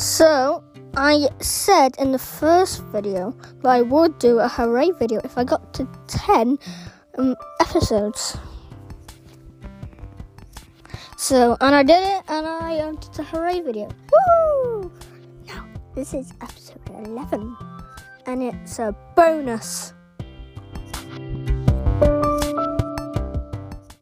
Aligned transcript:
So, 0.00 0.64
I 0.96 1.28
said 1.40 1.94
in 1.98 2.10
the 2.10 2.18
first 2.18 2.82
video 2.84 3.36
that 3.60 3.68
I 3.68 3.82
would 3.82 4.18
do 4.18 4.38
a 4.38 4.48
hooray 4.48 4.92
video 4.92 5.20
if 5.24 5.36
I 5.36 5.44
got 5.44 5.74
to 5.74 5.86
10 6.06 6.58
um, 7.18 7.36
episodes. 7.60 8.38
So, 11.18 11.54
and 11.60 11.74
I 11.74 11.82
did 11.82 12.02
it, 12.02 12.22
and 12.28 12.46
I 12.46 12.78
um, 12.78 12.96
did 12.96 13.18
a 13.18 13.24
hooray 13.24 13.60
video. 13.60 13.90
Woo! 14.10 14.90
Now, 15.46 15.68
this 15.94 16.14
is 16.14 16.32
episode 16.40 16.80
11, 17.04 17.54
and 18.24 18.42
it's 18.42 18.78
a 18.78 18.96
bonus. 19.14 19.92